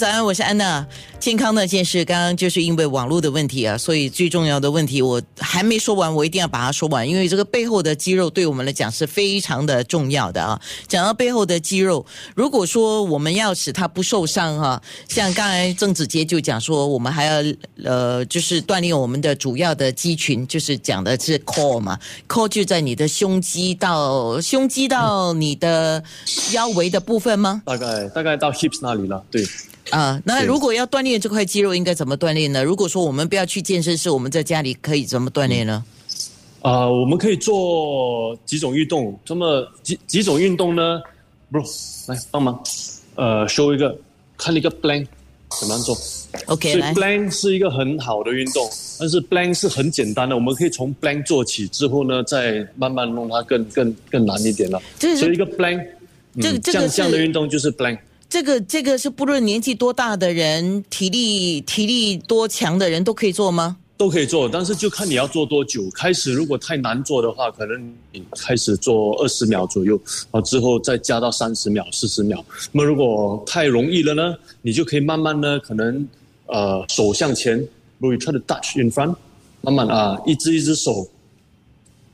[0.00, 0.86] 早安，我是安娜。
[1.18, 10.60] 健康那件事，刚刚就是因为网络的问题啊，所以最重要的问题我还没说完，我一定要把它说完，因为这个背后的肌肉对我们来讲是非常的重要的啊。
[10.86, 12.06] 讲到背后的肌肉，
[12.36, 17.42] 如果说我们要使它不受伤哈，像刚才郑子杰就讲说，我们还要
[17.82, 26.00] 呃，就是锻炼我们的主要的肌群，就是讲的是 core 嘛，core 就在你的胸肌到胸肌到你的
[26.52, 27.60] 腰围的部分吗？
[27.66, 29.44] 大概大概到 hips 那里了，对。
[29.90, 32.62] 啊，那如果要锻炼这块肌肉，应该怎么锻炼呢？
[32.62, 35.84] 如果说我们不要去健身室，我们在家里可以怎么锻炼呢？
[36.60, 39.18] 啊，我们可以做几种运动。
[39.24, 41.00] 这么几几种运动呢
[41.52, 41.64] ？Bro，
[42.08, 42.62] 来帮忙，
[43.14, 43.96] 呃，show 一个，
[44.36, 45.06] 看一个 blank
[45.60, 45.96] 怎么样做
[46.46, 48.68] ？OK，所以 blank 是一个很好的运动，
[48.98, 54.82] 但是 blank 是很简单的，我们可以从 blank 做起，之后呢，再慢慢弄它更更更难一点了。
[54.98, 55.86] 所以一个 blank，
[56.40, 57.98] 这个这个这样的运动就是 plank。
[58.28, 63.76] 这个这个是不论年纪多大的人，体力体力多强的人都可以做吗？
[63.96, 65.90] 都可以做，但是就看你要做多久。
[65.90, 72.44] 开始如果太难做的话，可能你开始做二十秒左右，然后之后再加到三十秒、四十秒。
[72.70, 76.06] 那么如果太容易了呢，你就可以慢慢呢，可能
[76.46, 77.58] 呃手向前
[77.98, 79.16] ，you try to touch in front，
[79.62, 81.08] 慢慢啊，一只一只手，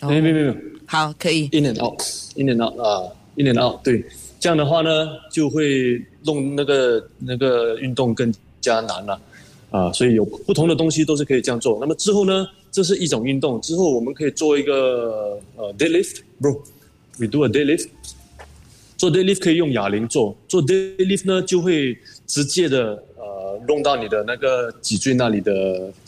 [0.00, 4.02] 没没没没，好，可以，in and out，in and out 啊，in and out，对。
[4.46, 9.20] 这样的话呢，就会弄那个那个运动更加难了，
[9.72, 11.76] 啊，所以有不同的东西都是可以这样做。
[11.80, 13.60] 那么之后呢，这是一种运动。
[13.60, 17.88] 之后我们可以做一个呃 deadlift，bro，we do a deadlift。
[18.96, 25.52] 做 deadlift 可以用哑铃做，做 deadlift 呢就会直接的呃弄到你的那个脊椎那里的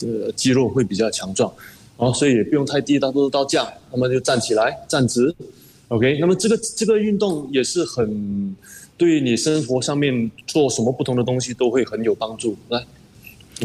[0.03, 1.51] 呃肌肉会比较强壮，
[1.97, 5.35] 然后，所以也不用太低，大多都到这样，那么就站起来，站直。
[5.89, 8.55] OK，那么这个这个运动也是很
[8.95, 12.55] 对你生活上面做什么不同的东西都会很有帮助。
[12.69, 12.85] 来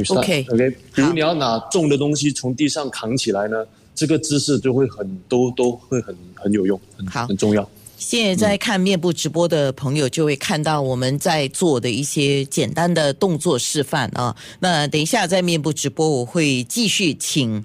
[0.08, 7.68] ，OK，OK，比如你要拿重的东西从地上扛起来呢，这个姿势就会很都都会很很有用，很很重要。
[7.98, 14.34] 现在在看面部直播的朋友就会看到我们在做的一些简单的动作示范啊。
[14.60, 17.62] 那等一下在面部直播我会继续请。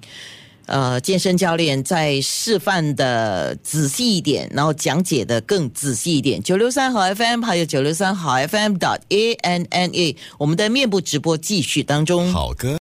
[0.70, 6.40] 呃，健身教练再示范的仔细一点，然后讲解的更仔细一点。
[6.40, 12.32] 九六三好 FM，还有九六三好 FM dot A N N A，我们的面部直播继续当中。
[12.32, 12.78] 好歌。